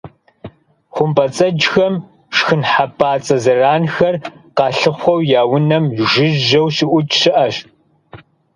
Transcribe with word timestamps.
ХъумпӀэцӀэджхэм 0.95 1.93
шхын- 2.35 2.61
хьэпӀацӀэ 2.71 3.37
зэранхэр- 3.43 4.15
къалъыхъуэу 4.57 5.25
я 5.39 5.41
«унэм» 5.55 5.85
жыжьэу 6.11 6.67
щыӀукӀ 6.75 7.15
щыӀэщ. 7.21 7.55